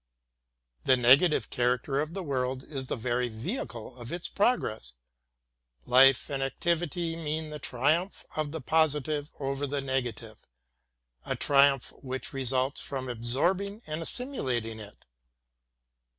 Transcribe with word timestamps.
The 0.85 0.97
negative 0.97 1.51
character 1.51 1.99
of 1.99 2.15
the 2.15 2.23
world 2.23 2.63
is 2.63 2.87
the 2.87 2.95
very 2.95 3.29
vehicle 3.29 3.95
of 3.97 4.11
its 4.11 4.27
progress. 4.27 4.93
Life 5.85 6.27
and 6.27 6.41
activity 6.41 7.15
mean 7.15 7.51
the 7.51 7.59
triumph 7.59 8.25
of 8.35 8.51
the 8.51 8.61
positive 8.61 9.31
over 9.39 9.67
the 9.67 9.79
negative, 9.79 10.47
a 11.23 11.35
triumph 11.35 11.89
which 12.01 12.33
results 12.33 12.81
from 12.81 13.07
absorbing 13.09 13.83
and 13.85 14.01
assimilating 14.01 14.79
it. 14.79 15.05